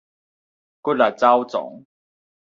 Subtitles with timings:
[0.03, 0.05] 骨力
[1.11, 1.85] 走傱